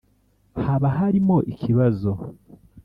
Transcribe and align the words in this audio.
haba 0.63 0.87
harimo 0.97 1.37
ikibazo. 1.51 2.11